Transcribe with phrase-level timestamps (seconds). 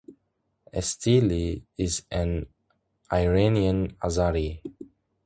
[0.73, 2.47] Estili is an
[3.13, 4.61] Iranian Azari.